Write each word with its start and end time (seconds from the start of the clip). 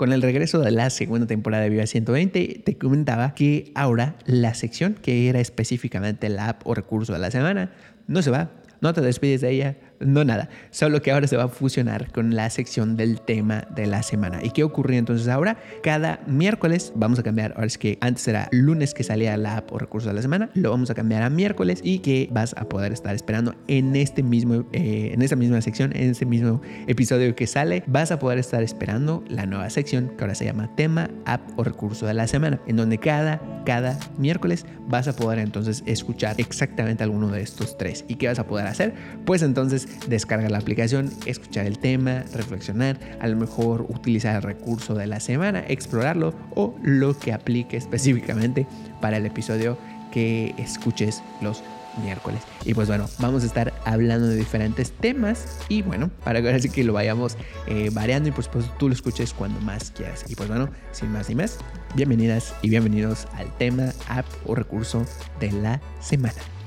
con 0.00 0.14
el 0.14 0.22
regreso 0.22 0.60
de 0.60 0.70
la 0.70 0.88
segunda 0.88 1.26
temporada 1.26 1.62
de 1.64 1.68
Viva 1.68 1.84
120, 1.84 2.62
te 2.64 2.78
comentaba 2.78 3.34
que 3.34 3.70
ahora 3.74 4.16
la 4.24 4.54
sección 4.54 4.94
que 4.94 5.28
era 5.28 5.40
específicamente 5.40 6.30
la 6.30 6.48
app 6.48 6.66
o 6.66 6.74
recurso 6.74 7.12
de 7.12 7.18
la 7.18 7.30
semana 7.30 7.70
no 8.06 8.22
se 8.22 8.30
va, 8.30 8.50
no 8.80 8.94
te 8.94 9.02
despides 9.02 9.42
de 9.42 9.50
ella, 9.50 9.76
no 10.00 10.24
nada, 10.24 10.48
solo 10.70 11.02
que 11.02 11.12
ahora 11.12 11.26
se 11.26 11.36
va 11.36 11.44
a 11.44 11.48
fusionar 11.48 12.10
con 12.10 12.34
la 12.34 12.48
sección 12.50 12.96
del 12.96 13.20
tema 13.20 13.66
de 13.74 13.86
la 13.86 14.02
semana. 14.02 14.40
¿Y 14.42 14.50
qué 14.50 14.64
ocurrió 14.64 14.98
entonces 14.98 15.28
ahora? 15.28 15.58
Cada 15.82 16.20
miércoles 16.26 16.92
vamos 16.94 17.18
a 17.18 17.22
cambiar, 17.22 17.52
ahora 17.52 17.66
es 17.66 17.78
que 17.78 17.98
antes 18.00 18.26
era 18.26 18.48
lunes 18.50 18.94
que 18.94 19.04
salía 19.04 19.36
la 19.36 19.58
app 19.58 19.72
o 19.72 19.78
recurso 19.78 20.08
de 20.08 20.14
la 20.14 20.22
semana, 20.22 20.50
lo 20.54 20.70
vamos 20.70 20.90
a 20.90 20.94
cambiar 20.94 21.22
a 21.22 21.30
miércoles 21.30 21.80
y 21.82 21.98
que 22.00 22.28
vas 22.32 22.54
a 22.56 22.68
poder 22.68 22.92
estar 22.92 23.14
esperando 23.14 23.54
en 23.68 23.94
este 23.94 24.22
mismo, 24.22 24.64
eh, 24.72 25.10
en 25.12 25.22
esta 25.22 25.36
misma 25.36 25.60
sección, 25.60 25.94
en 25.94 26.10
este 26.10 26.26
mismo 26.26 26.62
episodio 26.86 27.34
que 27.36 27.46
sale, 27.46 27.82
vas 27.86 28.10
a 28.10 28.18
poder 28.18 28.38
estar 28.38 28.62
esperando 28.62 29.22
la 29.28 29.46
nueva 29.46 29.68
sección 29.70 30.12
que 30.16 30.24
ahora 30.24 30.34
se 30.34 30.46
llama 30.46 30.74
tema, 30.76 31.10
app 31.26 31.40
o 31.58 31.64
recurso 31.64 32.06
de 32.06 32.14
la 32.14 32.26
semana, 32.26 32.60
en 32.66 32.76
donde 32.76 32.98
cada, 32.98 33.40
cada 33.66 33.98
miércoles 34.18 34.64
vas 34.88 35.08
a 35.08 35.14
poder 35.14 35.38
entonces 35.38 35.82
escuchar 35.86 36.36
exactamente 36.38 37.04
alguno 37.04 37.28
de 37.28 37.42
estos 37.42 37.76
tres. 37.76 38.04
¿Y 38.08 38.16
qué 38.16 38.28
vas 38.28 38.38
a 38.38 38.46
poder 38.46 38.66
hacer? 38.66 38.94
Pues 39.24 39.42
entonces 39.42 39.89
descargar 40.08 40.50
la 40.50 40.58
aplicación, 40.58 41.10
escuchar 41.26 41.66
el 41.66 41.78
tema, 41.78 42.24
reflexionar, 42.32 42.98
a 43.20 43.28
lo 43.28 43.36
mejor 43.36 43.86
utilizar 43.88 44.36
el 44.36 44.42
recurso 44.42 44.94
de 44.94 45.06
la 45.06 45.20
semana, 45.20 45.64
explorarlo 45.68 46.34
o 46.54 46.76
lo 46.82 47.18
que 47.18 47.32
aplique 47.32 47.76
específicamente 47.76 48.66
para 49.00 49.16
el 49.16 49.26
episodio 49.26 49.78
que 50.12 50.54
escuches 50.58 51.22
los 51.40 51.62
miércoles. 52.02 52.40
Y 52.64 52.74
pues 52.74 52.88
bueno, 52.88 53.08
vamos 53.18 53.42
a 53.42 53.46
estar 53.46 53.72
hablando 53.84 54.28
de 54.28 54.36
diferentes 54.36 54.92
temas 54.92 55.58
y 55.68 55.82
bueno, 55.82 56.10
para 56.24 56.40
que 56.42 56.50
así 56.50 56.68
que 56.68 56.84
lo 56.84 56.92
vayamos 56.92 57.36
eh, 57.66 57.90
variando 57.92 58.28
y 58.28 58.32
por 58.32 58.44
supuesto 58.44 58.72
tú 58.78 58.88
lo 58.88 58.94
escuches 58.94 59.32
cuando 59.32 59.60
más 59.60 59.90
quieras. 59.90 60.24
Y 60.28 60.34
pues 60.34 60.48
bueno, 60.48 60.68
sin 60.92 61.10
más 61.12 61.28
ni 61.28 61.34
más, 61.34 61.58
bienvenidas 61.94 62.54
y 62.62 62.70
bienvenidos 62.70 63.26
al 63.36 63.56
tema, 63.58 63.92
app 64.08 64.26
o 64.46 64.54
recurso 64.54 65.04
de 65.40 65.52
la 65.52 65.80
semana. 66.00 66.59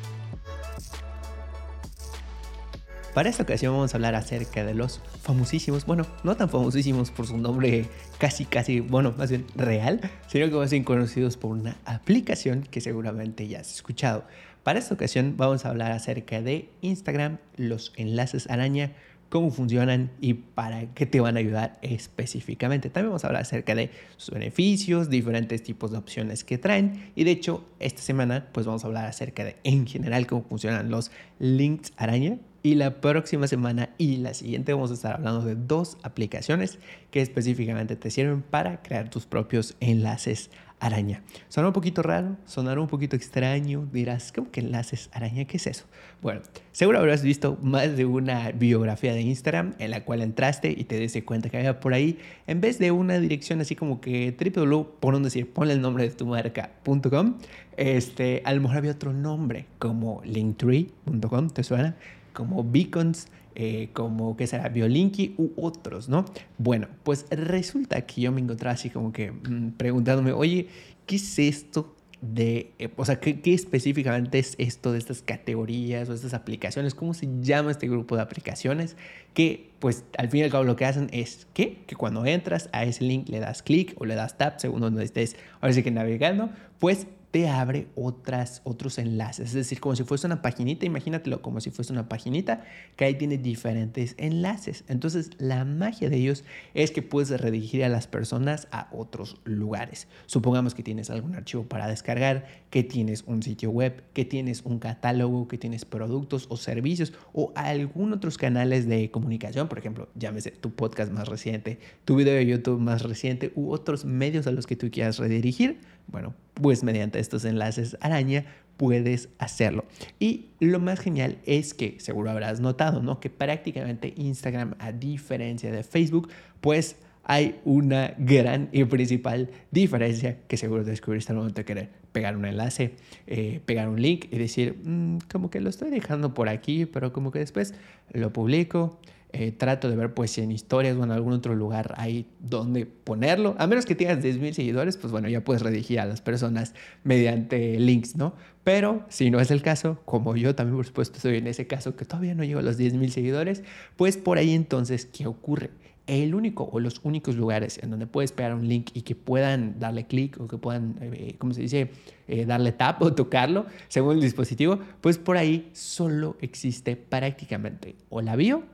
Para 3.14 3.30
esta 3.30 3.44
ocasión 3.44 3.74
vamos 3.74 3.94
a 3.94 3.98
hablar 3.98 4.16
acerca 4.16 4.66
de 4.66 4.74
los 4.74 5.00
famosísimos, 5.22 5.86
bueno, 5.86 6.08
no 6.24 6.36
tan 6.36 6.50
famosísimos 6.50 7.12
por 7.12 7.28
su 7.28 7.38
nombre 7.38 7.86
casi, 8.18 8.44
casi, 8.44 8.80
bueno, 8.80 9.14
más 9.16 9.30
bien 9.30 9.46
real, 9.56 10.02
sino 10.28 10.50
que 10.50 10.56
más 10.56 10.72
bien 10.72 10.84
conocidos 10.84 11.38
por 11.38 11.52
una 11.52 11.78
aplicación 11.86 12.64
que 12.64 12.82
seguramente 12.82 13.48
ya 13.48 13.60
has 13.60 13.72
escuchado. 13.72 14.26
Para 14.64 14.80
esta 14.80 14.96
ocasión 14.96 15.36
vamos 15.38 15.64
a 15.64 15.70
hablar 15.70 15.92
acerca 15.92 16.42
de 16.42 16.70
Instagram, 16.82 17.38
los 17.56 17.94
enlaces 17.98 18.50
araña, 18.50 18.94
cómo 19.30 19.52
funcionan 19.52 20.10
y 20.20 20.34
para 20.34 20.92
qué 20.96 21.06
te 21.06 21.20
van 21.20 21.38
a 21.38 21.40
ayudar 21.40 21.78
específicamente. 21.84 22.90
También 22.90 23.12
vamos 23.12 23.26
a 23.26 23.28
hablar 23.28 23.44
acerca 23.44 23.76
de 23.76 23.92
sus 24.18 24.34
beneficios, 24.34 25.12
diferentes 25.12 25.62
tipos 25.62 25.92
de 25.92 26.00
opciones 26.00 26.44
que 26.44 26.58
traen 26.58 27.12
y 27.16 27.26
de 27.26 27.32
hecho 27.32 27.64
esta 27.80 28.02
semana 28.02 28.48
pues 28.52 28.66
vamos 28.66 28.84
a 28.84 28.88
hablar 28.88 29.06
acerca 29.06 29.44
de 29.44 29.58
en 29.64 29.86
general 29.86 30.26
cómo 30.26 30.42
funcionan 30.42 30.90
los 30.90 31.12
links 31.38 31.94
araña 31.96 32.40
y 32.64 32.76
la 32.76 33.02
próxima 33.02 33.46
semana 33.48 33.90
y 33.98 34.18
la 34.18 34.34
siguiente 34.34 34.74
vamos 34.74 34.90
a 34.90 34.94
estar 34.94 35.14
hablando 35.14 35.42
de 35.42 35.56
dos 35.56 35.98
aplicaciones 36.02 36.80
que 37.12 37.22
específicamente 37.22 37.98
te 37.98 38.10
sirven 38.10 38.42
para 38.42 38.82
crear 38.82 39.10
tus 39.10 39.26
propios 39.26 39.76
enlaces 39.82 40.50
araña. 40.80 41.24
Sonará 41.50 41.70
un 41.70 41.74
poquito 41.74 42.02
raro, 42.02 42.38
sonará 42.46 42.80
un 42.80 42.88
poquito 42.88 43.16
extraño, 43.16 43.88
dirás, 43.92 44.32
¿cómo 44.32 44.50
que 44.52 44.62
enlaces 44.62 45.10
araña? 45.14 45.46
¿Qué 45.46 45.58
es 45.58 45.68
eso? 45.68 45.86
Bueno, 46.22 46.42
seguro 46.72 47.00
habrás 47.00 47.22
visto 47.22 47.58
más 47.62 47.96
de 47.98 48.06
una 48.06 48.52
biografía 48.52 49.14
de 49.14 49.22
Instagram 49.22 49.76
en 49.80 49.92
la 49.92 50.06
cual 50.06 50.22
entraste 50.22 50.72
y 50.72 50.86
te 50.86 50.98
diste 50.98 51.24
cuenta 51.26 51.50
que 51.50 51.58
había 51.58 51.80
por 51.80 51.94
ahí, 51.94 52.18
en 52.48 52.62
vez 52.62 52.80
de 52.80 52.92
una 52.92 53.20
dirección 53.20 53.60
así 53.62 53.76
como 53.76 54.00
que 54.00 54.36
www, 54.38 55.00
por 55.00 55.16
un 55.16 55.24
decir, 55.24 55.52
ponle 55.52 55.74
el 55.74 55.82
nombre 55.82 56.04
de 56.04 56.12
tu 56.12 56.26
marca.com, 56.26 57.38
este, 57.76 58.42
a 58.46 58.54
lo 58.54 58.62
mejor 58.62 58.78
había 58.78 58.92
otro 58.92 59.14
nombre 59.14 59.66
como 59.80 60.22
linktree.com, 60.24 61.50
¿te 61.50 61.64
suena? 61.64 61.96
Como 62.34 62.64
Beacons, 62.64 63.28
eh, 63.56 63.90
como 63.94 64.36
que 64.36 64.48
será 64.48 64.70
Biolinky 64.70 65.36
u 65.38 65.52
otros, 65.56 66.10
¿no? 66.10 66.26
Bueno, 66.58 66.88
pues 67.04 67.26
resulta 67.30 68.02
que 68.02 68.22
yo 68.22 68.32
me 68.32 68.42
encontraba 68.42 68.74
así 68.74 68.90
como 68.90 69.14
que 69.14 69.32
mm, 69.32 69.74
preguntándome, 69.78 70.32
oye, 70.32 70.68
¿qué 71.06 71.18
es 71.18 71.40
esto 71.40 71.96
de, 72.24 72.72
eh, 72.80 72.90
o 72.96 73.04
sea, 73.04 73.20
¿qué, 73.20 73.42
¿qué, 73.42 73.54
específicamente 73.54 74.40
es 74.40 74.56
esto 74.58 74.94
de 74.94 74.98
estas 74.98 75.22
categorías 75.22 76.10
o 76.10 76.14
estas 76.14 76.34
aplicaciones? 76.34 76.96
¿Cómo 76.96 77.14
se 77.14 77.28
llama 77.42 77.70
este 77.70 77.88
grupo 77.88 78.16
de 78.16 78.22
aplicaciones? 78.22 78.96
Que 79.34 79.70
pues 79.80 80.06
al 80.18 80.30
fin 80.30 80.40
y 80.40 80.44
al 80.44 80.50
cabo 80.50 80.64
lo 80.64 80.78
que 80.78 80.86
hacen 80.86 81.10
es 81.12 81.46
que, 81.54 81.84
que 81.86 81.96
cuando 81.96 82.26
entras 82.26 82.70
a 82.72 82.86
ese 82.86 83.04
link 83.04 83.28
le 83.28 83.40
das 83.40 83.62
clic 83.62 83.94
o 83.98 84.06
le 84.06 84.16
das 84.16 84.38
tap 84.38 84.60
según 84.60 84.80
donde 84.80 85.04
estés, 85.04 85.36
ahora 85.60 85.74
sí 85.74 85.84
que 85.84 85.92
navegando, 85.92 86.50
pues 86.80 87.08
te 87.34 87.50
abre 87.50 87.88
otras, 87.96 88.62
otros 88.64 89.00
enlaces. 89.00 89.48
Es 89.48 89.54
decir, 89.56 89.80
como 89.80 89.96
si 89.96 90.04
fuese 90.04 90.28
una 90.28 90.44
paginita, 90.44 90.86
imagínatelo 90.86 91.42
como 91.42 91.62
si 91.62 91.72
fuese 91.72 91.92
una 91.92 92.08
paginita 92.08 92.64
que 92.96 93.06
ahí 93.06 93.16
tiene 93.16 93.40
diferentes 93.40 94.14
enlaces. 94.20 94.84
Entonces, 94.88 95.32
la 95.40 95.66
magia 95.66 96.12
de 96.12 96.18
ellos 96.18 96.44
es 96.76 96.92
que 96.92 97.02
puedes 97.02 97.32
redirigir 97.42 97.84
a 97.84 97.90
las 97.90 98.06
personas 98.06 98.68
a 98.70 98.88
otros 98.92 99.38
lugares. 99.46 100.08
Supongamos 100.28 100.76
que 100.76 100.84
tienes 100.84 101.10
algún 101.10 101.34
archivo 101.34 101.64
para 101.64 101.88
descargar, 101.88 102.46
que 102.70 102.84
tienes 102.84 103.24
un 103.26 103.42
sitio 103.42 103.72
web, 103.72 104.04
que 104.14 104.26
tienes 104.26 104.62
un 104.64 104.78
catálogo, 104.78 105.48
que 105.48 105.58
tienes 105.58 105.86
productos 105.86 106.46
o 106.50 106.58
servicios 106.58 107.14
o 107.34 107.52
algún 107.56 108.14
otros 108.14 108.38
canales 108.38 108.88
de 108.88 109.10
comunicación, 109.10 109.70
por 109.70 109.80
ejemplo, 109.80 110.08
llámese 110.14 110.52
tu 110.52 110.70
podcast 110.76 111.12
más 111.12 111.28
reciente, 111.28 111.80
tu 112.06 112.16
video 112.16 112.36
de 112.36 112.46
YouTube 112.46 112.80
más 112.80 113.02
reciente 113.02 113.52
u 113.56 113.72
otros 113.72 114.06
medios 114.06 114.46
a 114.46 114.52
los 114.52 114.68
que 114.68 114.76
tú 114.76 114.92
quieras 114.92 115.18
redirigir. 115.18 115.80
Bueno, 116.06 116.36
pues 116.54 116.84
mediante 116.84 117.23
estos 117.24 117.46
enlaces 117.46 117.98
araña 118.02 118.46
puedes 118.78 119.30
hacerlo. 119.40 119.86
Y 120.20 120.50
lo 120.60 120.80
más 120.80 121.00
genial 121.00 121.38
es 121.46 121.74
que, 121.74 122.00
seguro 122.00 122.32
habrás 122.32 122.60
notado, 122.60 123.02
¿no? 123.02 123.20
Que 123.20 123.30
prácticamente 123.30 124.14
Instagram, 124.18 124.76
a 124.80 124.92
diferencia 124.92 125.72
de 125.72 125.84
Facebook, 125.84 126.30
pues 126.62 126.98
hay 127.24 127.60
una 127.64 128.14
gran 128.18 128.70
y 128.72 128.84
principal 128.84 129.50
diferencia 129.72 130.40
que 130.48 130.58
seguro 130.58 130.84
descubriste 130.84 131.32
al 131.32 131.38
momento 131.38 131.62
de 131.62 131.66
querer 131.66 131.90
pegar 132.12 132.36
un 132.36 132.46
enlace, 132.46 132.96
eh, 133.28 133.62
pegar 133.66 133.88
un 133.88 134.02
link 134.02 134.26
y 134.30 134.38
decir, 134.38 134.78
mm, 134.84 135.20
como 135.32 135.50
que 135.50 135.62
lo 135.62 135.70
estoy 135.70 135.90
dejando 135.90 136.34
por 136.34 136.50
aquí, 136.50 136.86
pero 136.86 137.14
como 137.14 137.32
que 137.32 137.40
después 137.40 137.74
lo 138.12 138.34
publico, 138.34 139.00
eh, 139.36 139.52
trato 139.52 139.90
de 139.90 139.96
ver 139.96 140.14
pues 140.14 140.38
en 140.38 140.52
historias 140.52 140.96
o 140.96 141.04
en 141.04 141.10
algún 141.10 141.34
otro 141.34 141.56
lugar 141.56 141.96
hay 141.98 142.28
donde 142.40 142.86
ponerlo. 142.86 143.56
A 143.58 143.66
menos 143.66 143.88
que 143.88 143.96
tengas 143.96 144.20
10.000 144.20 144.54
seguidores, 144.54 144.96
pues 144.96 145.12
bueno, 145.12 145.28
ya 145.28 145.44
puedes 145.44 145.64
redirigir 145.64 146.00
a 146.00 146.06
las 146.06 146.22
personas 146.22 146.76
mediante 147.04 147.80
links, 147.80 148.16
¿no? 148.16 148.36
Pero 148.64 149.04
si 149.10 149.32
no 149.32 149.40
es 149.40 149.50
el 149.50 149.64
caso, 149.64 150.00
como 150.06 150.36
yo 150.38 150.54
también 150.54 150.76
por 150.76 150.86
supuesto 150.86 151.18
estoy 151.18 151.38
en 151.38 151.48
ese 151.48 151.66
caso 151.66 151.96
que 151.96 152.06
todavía 152.06 152.36
no 152.36 152.44
llego 152.44 152.60
a 152.60 152.62
los 152.62 152.78
10.000 152.78 153.10
seguidores, 153.10 153.64
pues 153.98 154.18
por 154.18 154.38
ahí 154.38 154.54
entonces, 154.54 155.08
¿qué 155.08 155.26
ocurre? 155.26 155.72
El 156.06 156.36
único 156.36 156.70
o 156.72 156.80
los 156.80 157.02
únicos 157.04 157.36
lugares 157.36 157.80
en 157.82 157.90
donde 157.90 158.06
puedes 158.06 158.32
pegar 158.34 158.54
un 158.54 158.68
link 158.68 158.92
y 158.94 159.02
que 159.02 159.16
puedan 159.16 159.80
darle 159.80 160.06
clic 160.06 160.40
o 160.40 160.48
que 160.48 160.60
puedan, 160.60 160.96
eh, 161.02 161.38
¿cómo 161.40 161.54
se 161.54 161.62
dice?, 161.62 161.90
eh, 162.28 162.46
darle 162.46 162.72
tap 162.72 163.02
o 163.02 163.14
tocarlo 163.16 163.66
según 163.88 164.18
el 164.18 164.22
dispositivo, 164.22 164.78
pues 165.02 165.18
por 165.18 165.38
ahí 165.38 165.72
solo 165.74 166.38
existe 166.40 166.96
prácticamente 166.98 167.96
o 168.10 168.22
la 168.22 168.36
bio 168.36 168.73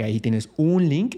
que 0.00 0.04
ahí 0.04 0.18
tienes 0.18 0.48
un 0.56 0.88
link 0.88 1.16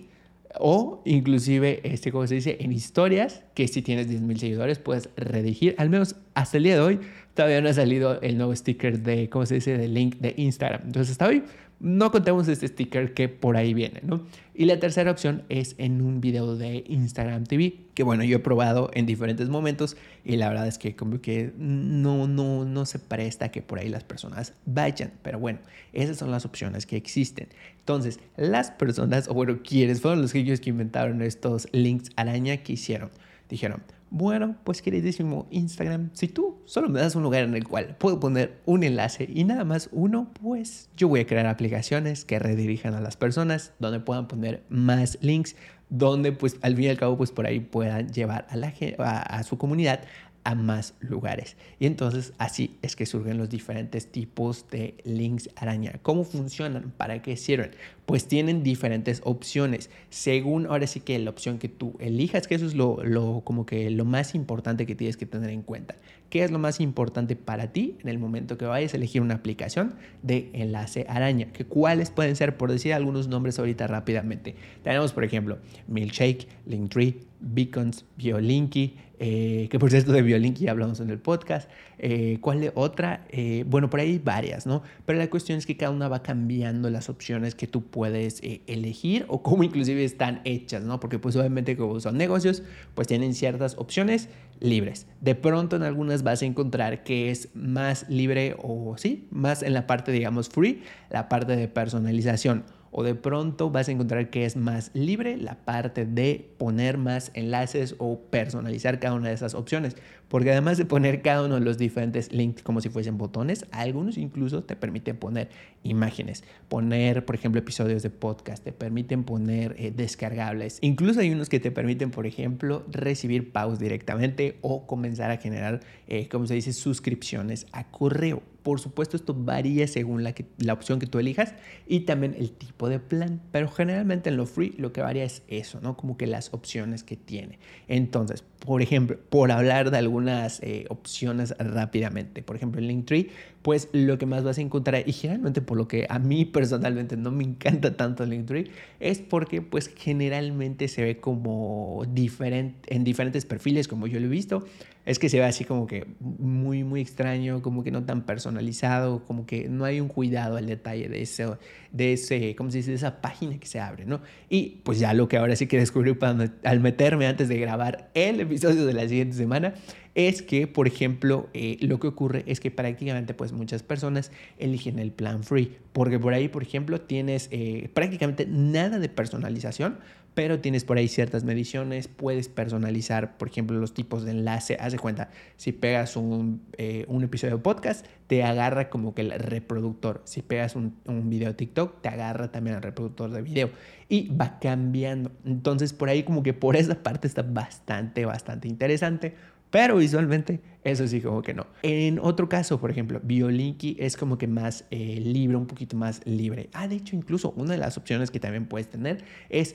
o 0.58 1.02
inclusive, 1.04 1.80
este, 1.84 2.10
como 2.10 2.26
se 2.26 2.34
dice, 2.34 2.56
en 2.58 2.72
historias, 2.72 3.44
que 3.54 3.68
si 3.68 3.80
tienes 3.80 4.08
10.000 4.10 4.38
seguidores 4.38 4.80
puedes 4.80 5.08
redirigir, 5.16 5.76
al 5.78 5.88
menos 5.88 6.16
hasta 6.34 6.56
el 6.56 6.64
día 6.64 6.74
de 6.74 6.80
hoy 6.80 7.00
todavía 7.34 7.60
no 7.60 7.68
ha 7.68 7.74
salido 7.74 8.20
el 8.22 8.36
nuevo 8.36 8.54
sticker 8.56 8.98
de, 8.98 9.28
¿cómo 9.28 9.46
se 9.46 9.54
dice?, 9.54 9.78
de 9.78 9.86
link 9.86 10.16
de 10.16 10.34
Instagram. 10.36 10.82
Entonces 10.86 11.12
hasta 11.12 11.28
hoy 11.28 11.44
no 11.82 12.12
contemos 12.12 12.46
este 12.46 12.68
sticker 12.68 13.12
que 13.12 13.28
por 13.28 13.56
ahí 13.56 13.74
viene, 13.74 14.00
¿no? 14.04 14.24
Y 14.54 14.66
la 14.66 14.78
tercera 14.78 15.10
opción 15.10 15.42
es 15.48 15.74
en 15.78 16.00
un 16.00 16.20
video 16.20 16.56
de 16.56 16.84
Instagram 16.86 17.42
TV, 17.42 17.74
que 17.94 18.04
bueno, 18.04 18.22
yo 18.22 18.36
he 18.36 18.38
probado 18.38 18.88
en 18.94 19.04
diferentes 19.04 19.48
momentos 19.48 19.96
y 20.24 20.36
la 20.36 20.48
verdad 20.48 20.68
es 20.68 20.78
que 20.78 20.94
como 20.94 21.20
que 21.20 21.52
no, 21.58 22.28
no, 22.28 22.64
no 22.64 22.86
se 22.86 23.00
presta 23.00 23.50
que 23.50 23.62
por 23.62 23.80
ahí 23.80 23.88
las 23.88 24.04
personas 24.04 24.54
vayan, 24.64 25.12
pero 25.22 25.40
bueno, 25.40 25.58
esas 25.92 26.18
son 26.18 26.30
las 26.30 26.44
opciones 26.44 26.86
que 26.86 26.96
existen. 26.96 27.48
Entonces, 27.80 28.20
las 28.36 28.70
personas, 28.70 29.26
o 29.28 29.34
bueno, 29.34 29.58
quienes 29.66 30.00
fueron 30.00 30.22
los 30.22 30.32
que 30.32 30.38
ellos 30.38 30.60
que 30.60 30.70
inventaron 30.70 31.20
estos 31.20 31.66
links 31.72 32.10
araña 32.14 32.58
que 32.58 32.74
hicieron, 32.74 33.10
dijeron, 33.48 33.82
bueno, 34.14 34.56
pues 34.62 34.82
queridísimo 34.82 35.46
Instagram, 35.50 36.10
si 36.12 36.28
tú 36.28 36.58
solo 36.66 36.90
me 36.90 37.00
das 37.00 37.16
un 37.16 37.22
lugar 37.22 37.44
en 37.44 37.54
el 37.54 37.66
cual 37.66 37.96
puedo 37.96 38.20
poner 38.20 38.60
un 38.66 38.84
enlace 38.84 39.26
y 39.32 39.44
nada 39.44 39.64
más 39.64 39.88
uno, 39.90 40.30
pues 40.42 40.90
yo 40.98 41.08
voy 41.08 41.20
a 41.20 41.26
crear 41.26 41.46
aplicaciones 41.46 42.26
que 42.26 42.38
redirijan 42.38 42.92
a 42.92 43.00
las 43.00 43.16
personas, 43.16 43.72
donde 43.78 44.00
puedan 44.00 44.28
poner 44.28 44.64
más 44.68 45.16
links, 45.22 45.56
donde 45.88 46.32
pues 46.32 46.58
al 46.60 46.76
fin 46.76 46.84
y 46.84 46.88
al 46.88 46.98
cabo 46.98 47.16
pues 47.16 47.30
por 47.30 47.46
ahí 47.46 47.60
puedan 47.60 48.12
llevar 48.12 48.46
a, 48.50 48.56
la, 48.56 48.74
a, 48.98 49.38
a 49.38 49.42
su 49.44 49.56
comunidad 49.56 50.00
a 50.44 50.54
más 50.54 50.94
lugares. 51.00 51.56
Y 51.78 51.86
entonces 51.86 52.32
así 52.38 52.76
es 52.82 52.96
que 52.96 53.06
surgen 53.06 53.38
los 53.38 53.48
diferentes 53.48 54.10
tipos 54.10 54.66
de 54.70 54.94
links 55.04 55.50
araña. 55.56 55.94
¿Cómo 56.02 56.24
funcionan? 56.24 56.92
¿Para 56.96 57.22
qué 57.22 57.36
sirven? 57.36 57.70
Pues 58.06 58.26
tienen 58.26 58.62
diferentes 58.62 59.20
opciones. 59.24 59.90
Según 60.10 60.66
ahora 60.66 60.86
sí 60.86 61.00
que 61.00 61.18
la 61.18 61.30
opción 61.30 61.58
que 61.58 61.68
tú 61.68 61.94
elijas, 62.00 62.48
que 62.48 62.56
eso 62.56 62.66
es 62.66 62.74
lo, 62.74 63.02
lo 63.04 63.42
como 63.44 63.66
que 63.66 63.90
lo 63.90 64.04
más 64.04 64.34
importante 64.34 64.86
que 64.86 64.94
tienes 64.94 65.16
que 65.16 65.26
tener 65.26 65.50
en 65.50 65.62
cuenta. 65.62 65.94
¿Qué 66.32 66.42
es 66.42 66.50
lo 66.50 66.58
más 66.58 66.80
importante 66.80 67.36
para 67.36 67.72
ti 67.72 67.98
en 68.00 68.08
el 68.08 68.18
momento 68.18 68.56
que 68.56 68.64
vayas 68.64 68.94
a 68.94 68.96
elegir 68.96 69.20
una 69.20 69.34
aplicación 69.34 69.96
de 70.22 70.48
enlace 70.54 71.04
araña? 71.08 71.52
¿Que 71.52 71.66
¿Cuáles 71.66 72.10
pueden 72.10 72.36
ser? 72.36 72.56
Por 72.56 72.72
decir 72.72 72.94
algunos 72.94 73.28
nombres 73.28 73.58
ahorita 73.58 73.86
rápidamente. 73.86 74.54
Tenemos, 74.82 75.12
por 75.12 75.24
ejemplo, 75.24 75.58
Milkshake, 75.88 76.48
Linktree, 76.64 77.20
Beacons, 77.42 78.04
Biolinky, 78.16 78.96
eh, 79.18 79.68
que 79.70 79.78
por 79.78 79.90
cierto 79.90 80.12
de 80.12 80.22
Biolinky 80.22 80.64
ya 80.64 80.70
hablamos 80.72 81.00
en 81.00 81.10
el 81.10 81.18
podcast. 81.18 81.70
Eh, 81.98 82.38
¿Cuál 82.40 82.60
de 82.60 82.72
otra? 82.74 83.26
Eh, 83.30 83.64
bueno, 83.68 83.90
por 83.90 84.00
ahí 84.00 84.18
varias, 84.18 84.66
¿no? 84.66 84.82
Pero 85.06 85.18
la 85.18 85.28
cuestión 85.30 85.58
es 85.58 85.66
que 85.66 85.76
cada 85.76 85.92
una 85.92 86.08
va 86.08 86.22
cambiando 86.22 86.90
las 86.90 87.08
opciones 87.08 87.54
que 87.54 87.66
tú 87.66 87.82
puedes 87.84 88.40
elegir 88.66 89.24
o 89.28 89.42
cómo 89.42 89.62
inclusive 89.62 90.02
están 90.02 90.40
hechas, 90.44 90.82
¿no? 90.82 90.98
Porque 90.98 91.18
pues 91.18 91.36
obviamente 91.36 91.76
como 91.76 92.00
son 92.00 92.16
negocios, 92.16 92.62
pues 92.94 93.06
tienen 93.06 93.34
ciertas 93.34 93.76
opciones 93.78 94.28
libres. 94.58 95.06
De 95.20 95.34
pronto 95.34 95.76
en 95.76 95.82
algunas 95.82 96.22
vas 96.22 96.42
a 96.42 96.46
encontrar 96.46 97.04
que 97.04 97.30
es 97.30 97.48
más 97.54 98.08
libre 98.08 98.56
o 98.62 98.96
sí, 98.96 99.28
más 99.30 99.62
en 99.62 99.74
la 99.74 99.86
parte 99.86 100.12
digamos 100.12 100.48
free, 100.48 100.82
la 101.10 101.28
parte 101.28 101.56
de 101.56 101.68
personalización 101.68 102.64
o 102.92 103.02
de 103.02 103.14
pronto 103.14 103.70
vas 103.70 103.88
a 103.88 103.92
encontrar 103.92 104.30
que 104.30 104.44
es 104.44 104.54
más 104.54 104.90
libre 104.92 105.36
la 105.38 105.56
parte 105.64 106.04
de 106.04 106.50
poner 106.58 106.98
más 106.98 107.32
enlaces 107.34 107.96
o 107.98 108.20
personalizar 108.20 109.00
cada 109.00 109.14
una 109.14 109.28
de 109.28 109.34
esas 109.34 109.54
opciones. 109.54 109.96
Porque 110.28 110.50
además 110.50 110.78
de 110.78 110.84
poner 110.84 111.20
cada 111.20 111.44
uno 111.44 111.56
de 111.56 111.60
los 111.62 111.78
diferentes 111.78 112.32
links 112.32 112.62
como 112.62 112.80
si 112.80 112.88
fuesen 112.88 113.18
botones, 113.18 113.66
algunos 113.70 114.16
incluso 114.16 114.62
te 114.62 114.76
permiten 114.76 115.16
poner 115.16 115.48
imágenes, 115.82 116.44
poner, 116.68 117.24
por 117.24 117.34
ejemplo, 117.34 117.58
episodios 117.58 118.02
de 118.02 118.10
podcast, 118.10 118.62
te 118.62 118.72
permiten 118.72 119.24
poner 119.24 119.74
eh, 119.78 119.90
descargables. 119.90 120.78
Incluso 120.80 121.20
hay 121.20 121.32
unos 121.32 121.48
que 121.48 121.60
te 121.60 121.70
permiten, 121.70 122.10
por 122.10 122.26
ejemplo, 122.26 122.84
recibir 122.90 123.52
pagos 123.52 123.78
directamente 123.78 124.58
o 124.60 124.86
comenzar 124.86 125.30
a 125.30 125.38
generar, 125.38 125.80
eh, 126.08 126.28
como 126.28 126.46
se 126.46 126.54
dice, 126.54 126.72
suscripciones 126.72 127.66
a 127.72 127.90
correo. 127.90 128.42
Por 128.62 128.80
supuesto, 128.80 129.16
esto 129.16 129.34
varía 129.34 129.86
según 129.86 130.22
la, 130.22 130.34
la 130.58 130.72
opción 130.72 130.98
que 130.98 131.06
tú 131.06 131.18
elijas 131.18 131.54
y 131.86 132.00
también 132.00 132.34
el 132.38 132.52
tipo 132.52 132.88
de 132.88 132.98
plan. 132.98 133.40
Pero 133.50 133.68
generalmente 133.68 134.30
en 134.30 134.36
lo 134.36 134.46
free 134.46 134.74
lo 134.78 134.92
que 134.92 135.00
varía 135.00 135.24
es 135.24 135.42
eso, 135.48 135.80
¿no? 135.80 135.96
Como 135.96 136.16
que 136.16 136.26
las 136.26 136.52
opciones 136.54 137.02
que 137.02 137.16
tiene. 137.16 137.58
Entonces, 137.88 138.44
por 138.64 138.82
ejemplo, 138.82 139.18
por 139.28 139.50
hablar 139.50 139.90
de 139.90 139.98
algunas 139.98 140.60
eh, 140.62 140.86
opciones 140.88 141.54
rápidamente, 141.58 142.42
por 142.42 142.56
ejemplo, 142.56 142.80
en 142.80 142.86
Linktree, 142.86 143.28
pues 143.62 143.88
lo 143.92 144.18
que 144.18 144.26
más 144.26 144.44
vas 144.44 144.58
a 144.58 144.60
encontrar, 144.60 145.02
y 145.06 145.12
generalmente 145.12 145.62
por 145.62 145.76
lo 145.76 145.88
que 145.88 146.06
a 146.08 146.18
mí 146.18 146.44
personalmente 146.44 147.16
no 147.16 147.30
me 147.30 147.44
encanta 147.44 147.96
tanto 147.96 148.24
Linktree, 148.24 148.70
es 149.00 149.18
porque 149.18 149.62
pues 149.62 149.90
generalmente 149.96 150.88
se 150.88 151.02
ve 151.02 151.20
como 151.20 152.04
diferente, 152.12 152.94
en 152.94 153.04
diferentes 153.04 153.44
perfiles, 153.44 153.88
como 153.88 154.06
yo 154.06 154.20
lo 154.20 154.26
he 154.26 154.30
visto, 154.30 154.64
es 155.04 155.18
que 155.18 155.28
se 155.28 155.38
ve 155.38 155.44
así 155.44 155.64
como 155.64 155.86
que 155.86 156.06
muy, 156.20 156.84
muy 156.84 157.00
extraño, 157.00 157.60
como 157.60 157.82
que 157.82 157.90
no 157.90 158.04
tan 158.04 158.22
personalizado, 158.22 159.24
como 159.24 159.46
que 159.46 159.68
no 159.68 159.84
hay 159.84 160.00
un 160.00 160.08
cuidado 160.08 160.56
al 160.56 160.66
detalle 160.66 161.08
de 161.08 161.22
ese, 161.22 161.46
de 161.90 162.12
ese, 162.12 162.54
¿cómo 162.54 162.70
se 162.70 162.78
esa 162.78 163.20
página 163.20 163.58
que 163.58 163.66
se 163.66 163.80
abre, 163.80 164.04
¿no? 164.04 164.20
Y 164.48 164.80
pues 164.84 164.98
ya 164.98 165.12
lo 165.14 165.28
que 165.28 165.36
ahora 165.36 165.56
sí 165.56 165.66
que 165.66 165.78
descubrí 165.78 166.16
al 166.64 166.80
meterme 166.80 167.26
antes 167.26 167.48
de 167.48 167.58
grabar 167.58 168.10
el 168.14 168.40
episodio 168.40 168.86
de 168.86 168.92
la 168.92 169.08
siguiente 169.08 169.36
semana 169.36 169.74
es 170.14 170.42
que, 170.42 170.66
por 170.66 170.86
ejemplo, 170.86 171.48
eh, 171.54 171.78
lo 171.80 171.98
que 171.98 172.06
ocurre 172.06 172.44
es 172.46 172.60
que 172.60 172.70
prácticamente 172.70 173.34
pues 173.34 173.52
muchas 173.52 173.82
personas 173.82 174.30
eligen 174.58 174.98
el 174.98 175.10
plan 175.10 175.42
free, 175.42 175.76
porque 175.92 176.18
por 176.18 176.34
ahí, 176.34 176.48
por 176.48 176.62
ejemplo, 176.62 177.00
tienes 177.00 177.48
eh, 177.50 177.90
prácticamente 177.94 178.46
nada 178.46 178.98
de 178.98 179.08
personalización, 179.08 179.98
pero 180.34 180.60
tienes 180.60 180.84
por 180.84 180.96
ahí 180.96 181.08
ciertas 181.08 181.44
mediciones, 181.44 182.08
puedes 182.08 182.48
personalizar, 182.48 183.36
por 183.36 183.48
ejemplo, 183.48 183.78
los 183.78 183.92
tipos 183.92 184.24
de 184.24 184.30
enlace. 184.30 184.76
Haz 184.80 184.92
de 184.92 184.98
cuenta, 184.98 185.30
si 185.56 185.72
pegas 185.72 186.16
un, 186.16 186.62
eh, 186.78 187.04
un 187.08 187.22
episodio 187.22 187.56
de 187.56 187.62
podcast, 187.62 188.06
te 188.26 188.42
agarra 188.42 188.88
como 188.88 189.14
que 189.14 189.22
el 189.22 189.32
reproductor. 189.32 190.22
Si 190.24 190.40
pegas 190.40 190.74
un, 190.74 190.96
un 191.06 191.28
video 191.28 191.54
TikTok, 191.54 192.00
te 192.00 192.08
agarra 192.08 192.50
también 192.50 192.76
el 192.76 192.82
reproductor 192.82 193.30
de 193.30 193.42
video. 193.42 193.70
Y 194.08 194.28
va 194.28 194.58
cambiando. 194.58 195.32
Entonces, 195.44 195.92
por 195.92 196.08
ahí 196.08 196.22
como 196.22 196.42
que 196.42 196.54
por 196.54 196.76
esa 196.76 197.02
parte 197.02 197.26
está 197.26 197.42
bastante, 197.42 198.24
bastante 198.24 198.68
interesante. 198.68 199.34
Pero 199.72 199.96
visualmente, 199.96 200.60
eso 200.84 201.08
sí, 201.08 201.22
como 201.22 201.40
que 201.40 201.54
no. 201.54 201.66
En 201.82 202.18
otro 202.18 202.46
caso, 202.46 202.78
por 202.78 202.90
ejemplo, 202.90 203.22
Biolinky 203.24 203.96
es 203.98 204.18
como 204.18 204.36
que 204.36 204.46
más 204.46 204.84
eh, 204.90 205.18
libre, 205.18 205.56
un 205.56 205.66
poquito 205.66 205.96
más 205.96 206.20
libre. 206.26 206.68
Ah, 206.74 206.88
de 206.88 206.96
hecho, 206.96 207.16
incluso 207.16 207.54
una 207.56 207.72
de 207.72 207.78
las 207.78 207.96
opciones 207.96 208.30
que 208.30 208.38
también 208.38 208.66
puedes 208.66 208.88
tener 208.88 209.24
es 209.48 209.74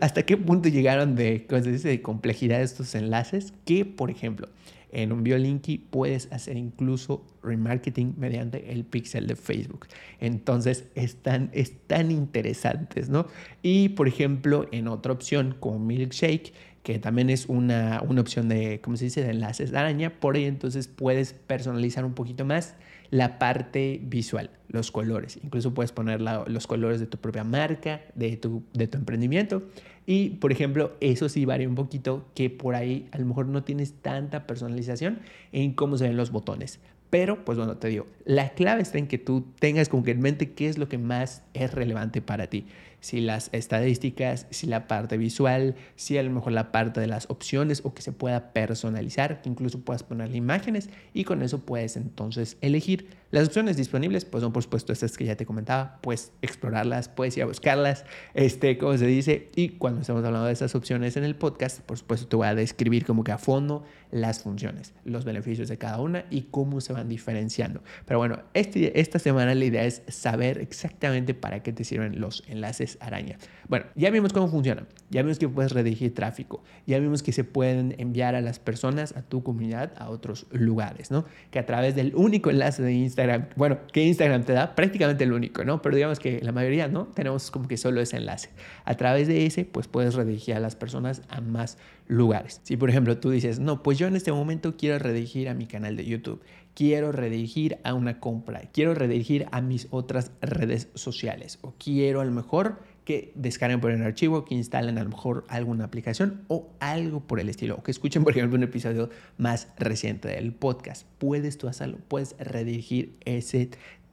hasta 0.00 0.24
qué 0.24 0.36
punto 0.36 0.68
llegaron 0.68 1.14
de, 1.14 1.46
de 1.48 2.02
complejidad 2.02 2.62
estos 2.62 2.94
enlaces 2.94 3.52
que, 3.64 3.84
por 3.84 4.10
ejemplo, 4.10 4.48
en 4.92 5.12
un 5.12 5.24
Biolinky 5.24 5.78
puedes 5.78 6.30
hacer 6.32 6.56
incluso 6.56 7.26
remarketing 7.42 8.14
mediante 8.16 8.72
el 8.72 8.84
pixel 8.84 9.26
de 9.26 9.36
Facebook. 9.36 9.86
Entonces 10.20 10.84
están, 10.94 11.50
están 11.52 12.10
interesantes, 12.10 13.08
¿no? 13.08 13.26
Y 13.60 13.90
por 13.90 14.08
ejemplo, 14.08 14.66
en 14.70 14.88
otra 14.88 15.12
opción 15.12 15.56
como 15.58 15.80
Milkshake, 15.80 16.52
que 16.84 16.98
también 16.98 17.30
es 17.30 17.46
una, 17.46 18.02
una 18.06 18.20
opción 18.20 18.48
de, 18.48 18.80
¿cómo 18.82 18.98
se 18.98 19.06
dice?, 19.06 19.24
de 19.24 19.30
enlaces 19.30 19.70
de 19.70 19.78
araña, 19.78 20.20
por 20.20 20.36
ahí 20.36 20.44
entonces 20.44 20.86
puedes 20.86 21.32
personalizar 21.32 22.04
un 22.04 22.12
poquito 22.12 22.44
más 22.44 22.76
la 23.10 23.38
parte 23.38 24.00
visual, 24.04 24.50
los 24.68 24.90
colores. 24.90 25.38
Incluso 25.42 25.72
puedes 25.72 25.92
poner 25.92 26.20
los 26.20 26.66
colores 26.66 27.00
de 27.00 27.06
tu 27.06 27.16
propia 27.16 27.42
marca, 27.42 28.02
de 28.14 28.36
tu, 28.36 28.64
de 28.74 28.86
tu 28.86 28.98
emprendimiento. 28.98 29.62
Y, 30.04 30.30
por 30.30 30.52
ejemplo, 30.52 30.94
eso 31.00 31.30
sí 31.30 31.46
varía 31.46 31.66
un 31.68 31.74
poquito, 31.74 32.26
que 32.34 32.50
por 32.50 32.74
ahí 32.74 33.08
a 33.12 33.18
lo 33.18 33.24
mejor 33.24 33.46
no 33.46 33.64
tienes 33.64 33.94
tanta 34.02 34.46
personalización 34.46 35.20
en 35.52 35.72
cómo 35.72 35.96
se 35.96 36.04
ven 36.04 36.18
los 36.18 36.32
botones. 36.32 36.80
Pero, 37.14 37.44
pues 37.44 37.56
bueno, 37.56 37.76
te 37.76 37.86
digo, 37.86 38.08
la 38.24 38.54
clave 38.54 38.82
está 38.82 38.98
en 38.98 39.06
que 39.06 39.18
tú 39.18 39.44
tengas 39.60 39.88
como 39.88 40.04
en 40.04 40.18
mente 40.18 40.50
qué 40.50 40.68
es 40.68 40.78
lo 40.78 40.88
que 40.88 40.98
más 40.98 41.44
es 41.54 41.72
relevante 41.72 42.20
para 42.20 42.48
ti. 42.48 42.66
Si 42.98 43.20
las 43.20 43.50
estadísticas, 43.52 44.46
si 44.50 44.66
la 44.66 44.88
parte 44.88 45.16
visual, 45.16 45.76
si 45.94 46.18
a 46.18 46.22
lo 46.24 46.30
mejor 46.30 46.52
la 46.52 46.72
parte 46.72 47.00
de 47.00 47.06
las 47.06 47.30
opciones 47.30 47.82
o 47.84 47.94
que 47.94 48.02
se 48.02 48.10
pueda 48.10 48.52
personalizar, 48.52 49.42
que 49.42 49.48
incluso 49.48 49.78
puedas 49.78 50.02
ponerle 50.02 50.38
imágenes 50.38 50.88
y 51.12 51.22
con 51.22 51.42
eso 51.42 51.60
puedes 51.60 51.96
entonces 51.96 52.56
elegir. 52.62 53.10
Las 53.30 53.48
opciones 53.48 53.76
disponibles 53.76 54.24
pues 54.24 54.42
son 54.42 54.52
por 54.52 54.62
supuesto 54.62 54.92
estas 54.92 55.16
que 55.16 55.24
ya 55.24 55.36
te 55.36 55.44
comentaba, 55.44 55.98
puedes 56.00 56.32
explorarlas, 56.40 57.08
puedes 57.08 57.36
ir 57.36 57.42
a 57.42 57.46
buscarlas, 57.46 58.04
este, 58.32 58.78
como 58.78 58.96
se 58.96 59.06
dice, 59.06 59.50
y 59.54 59.70
cuando 59.70 60.00
estamos 60.00 60.24
hablando 60.24 60.46
de 60.46 60.52
estas 60.52 60.74
opciones 60.74 61.16
en 61.16 61.24
el 61.24 61.34
podcast, 61.34 61.80
por 61.80 61.98
supuesto 61.98 62.26
te 62.26 62.36
voy 62.36 62.46
a 62.46 62.54
describir 62.54 63.04
como 63.04 63.22
que 63.22 63.32
a 63.32 63.38
fondo 63.38 63.84
las 64.10 64.40
funciones, 64.42 64.94
los 65.04 65.24
beneficios 65.24 65.68
de 65.68 65.78
cada 65.78 66.00
una 66.00 66.24
y 66.30 66.42
cómo 66.42 66.80
se 66.80 66.92
van 66.92 67.08
diferenciando. 67.08 67.82
Pero 68.06 68.18
bueno, 68.18 68.40
este, 68.54 69.00
esta 69.00 69.18
semana 69.18 69.54
la 69.54 69.64
idea 69.64 69.84
es 69.84 70.02
saber 70.08 70.58
exactamente 70.58 71.34
para 71.34 71.62
qué 71.62 71.72
te 71.72 71.84
sirven 71.84 72.20
los 72.20 72.44
enlaces 72.48 72.98
araña. 73.00 73.38
Bueno, 73.68 73.86
ya 73.94 74.10
vimos 74.10 74.32
cómo 74.32 74.48
funciona, 74.48 74.86
ya 75.10 75.22
vimos 75.22 75.38
que 75.38 75.48
puedes 75.48 75.72
redirigir 75.72 76.14
tráfico, 76.14 76.62
ya 76.86 76.98
vimos 76.98 77.22
que 77.22 77.32
se 77.32 77.44
pueden 77.44 77.94
enviar 77.98 78.34
a 78.34 78.40
las 78.40 78.58
personas, 78.58 79.16
a 79.16 79.22
tu 79.22 79.42
comunidad, 79.42 79.92
a 79.96 80.10
otros 80.10 80.46
lugares, 80.50 81.10
¿no? 81.10 81.24
Que 81.50 81.58
a 81.58 81.66
través 81.66 81.94
del 81.94 82.14
único 82.14 82.50
enlace 82.50 82.82
de 82.82 82.92
Instagram, 82.92 83.48
bueno, 83.56 83.78
que 83.92 84.04
Instagram 84.04 84.44
te 84.44 84.52
da, 84.52 84.74
prácticamente 84.74 85.24
el 85.24 85.32
único, 85.32 85.64
¿no? 85.64 85.82
Pero 85.82 85.96
digamos 85.96 86.18
que 86.18 86.40
la 86.42 86.52
mayoría, 86.52 86.88
¿no? 86.88 87.06
Tenemos 87.06 87.50
como 87.50 87.68
que 87.68 87.76
solo 87.76 88.00
ese 88.00 88.16
enlace. 88.16 88.50
A 88.84 88.96
través 88.96 89.28
de 89.28 89.46
ese, 89.46 89.64
pues 89.64 89.88
puedes 89.88 90.14
redirigir 90.14 90.54
a 90.54 90.60
las 90.60 90.76
personas 90.76 91.22
a 91.28 91.40
más 91.40 91.78
lugares. 92.06 92.60
Si 92.64 92.76
por 92.76 92.90
ejemplo 92.90 93.18
tú 93.18 93.30
dices, 93.30 93.58
no, 93.60 93.82
pues 93.82 93.93
yo 93.96 94.06
en 94.06 94.16
este 94.16 94.32
momento 94.32 94.76
quiero 94.76 94.98
redirigir 94.98 95.48
a 95.48 95.54
mi 95.54 95.66
canal 95.66 95.96
de 95.96 96.04
YouTube, 96.04 96.40
quiero 96.74 97.12
redirigir 97.12 97.78
a 97.84 97.94
una 97.94 98.20
compra, 98.20 98.62
quiero 98.72 98.94
redirigir 98.94 99.46
a 99.52 99.60
mis 99.60 99.88
otras 99.90 100.32
redes 100.40 100.88
sociales. 100.94 101.58
O 101.62 101.74
quiero 101.78 102.20
a 102.20 102.24
lo 102.24 102.32
mejor 102.32 102.80
que 103.04 103.32
descarguen 103.34 103.80
por 103.80 103.90
un 103.90 104.02
archivo, 104.02 104.44
que 104.44 104.54
instalen 104.54 104.98
a 104.98 105.04
lo 105.04 105.10
mejor 105.10 105.44
alguna 105.48 105.84
aplicación 105.84 106.42
o 106.48 106.68
algo 106.80 107.20
por 107.20 107.38
el 107.38 107.48
estilo, 107.48 107.76
o 107.76 107.82
que 107.82 107.90
escuchen 107.90 108.24
por 108.24 108.32
ejemplo 108.32 108.56
un 108.56 108.62
episodio 108.62 109.10
más 109.36 109.68
reciente 109.78 110.28
del 110.28 110.52
podcast. 110.52 111.06
Puedes 111.18 111.58
tú 111.58 111.68
hacerlo, 111.68 111.98
puedes 112.08 112.34
redirigir 112.38 113.16
ese 113.24 113.70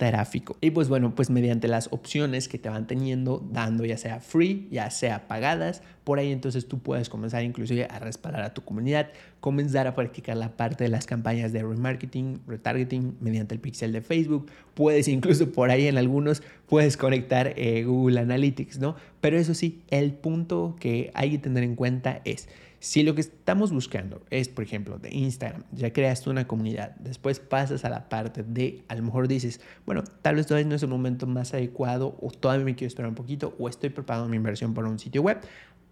tráfico. 0.10 0.58
Y 0.62 0.72
pues 0.72 0.90
bueno, 0.90 1.14
pues 1.14 1.30
mediante 1.30 1.68
las 1.68 1.90
opciones 1.92 2.48
que 2.48 2.58
te 2.58 2.70
van 2.70 2.88
teniendo, 2.88 3.48
dando 3.52 3.86
ya 3.86 3.98
sea 3.98 4.20
free, 4.20 4.68
ya 4.72 4.90
sea 4.90 5.28
pagadas, 5.28 5.84
por 6.04 6.18
ahí 6.18 6.32
entonces 6.32 6.68
tú 6.68 6.80
puedes 6.80 7.08
comenzar 7.08 7.44
inclusive 7.44 7.86
a 7.88 8.00
respaldar 8.00 8.42
a 8.42 8.52
tu 8.56 8.64
comunidad, 8.64 9.10
comenzar 9.42 9.86
a 9.86 9.94
practicar 9.94 10.38
la 10.38 10.58
parte 10.58 10.86
de 10.86 10.90
las 10.90 11.06
campañas 11.06 11.54
de 11.54 11.62
remarketing, 11.62 12.42
retargeting 12.48 13.16
mediante 13.22 13.54
el 13.54 13.62
pixel 13.62 13.92
de 13.92 14.02
Facebook, 14.02 14.50
puedes 14.74 15.08
incluso 15.08 15.52
por 15.52 15.70
ahí 15.70 15.86
en 15.86 16.00
algunos 16.00 16.42
puedes 16.68 16.98
conectar 16.98 17.54
eh, 17.56 17.84
Google 17.84 18.22
Analytics, 18.22 18.80
¿no? 18.80 18.96
Pero 19.20 19.38
eso 19.38 19.54
sí, 19.54 19.84
el 19.92 20.14
punto 20.14 20.76
que 20.80 21.12
hay 21.14 21.30
que 21.30 21.38
tener 21.38 21.64
en 21.64 21.76
cuenta 21.76 22.22
es 22.26 22.50
Si 22.82 23.04
lo 23.04 23.14
que 23.14 23.22
estamos 23.22 23.72
buscando 23.72 24.24
es, 24.32 24.50
por 24.50 24.64
ejemplo, 24.64 24.98
de 24.98 25.14
Instagram, 25.14 25.66
ya 25.72 25.94
creaste 25.94 26.32
una 26.32 26.48
comunidad, 26.48 26.96
después 26.96 27.40
pasas 27.40 27.86
a 27.86 27.92
la 27.92 28.10
parte 28.10 28.42
de, 28.42 28.84
a 28.88 28.96
lo 28.96 29.04
mejor 29.04 29.28
dices, 29.28 29.62
bueno, 29.86 30.04
tal 30.24 30.38
vez 30.38 30.48
todavía 30.48 30.68
no 30.68 30.74
es 30.74 30.82
el 30.82 30.90
momento 30.90 31.28
más 31.28 31.54
adecuado 31.54 32.18
o 32.20 32.32
todavía 32.32 32.66
me 32.66 32.74
quiero 32.74 32.88
esperar 32.88 33.10
un 33.10 33.16
poquito 33.16 33.56
o 33.60 33.70
estoy 33.70 33.92
preparando 33.92 34.28
mi 34.30 34.38
inversión 34.38 34.74
para 34.74 34.90
un 34.90 34.98
sitio 34.98 35.22
web, 35.22 35.42